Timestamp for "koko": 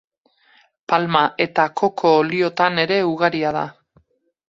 1.83-2.17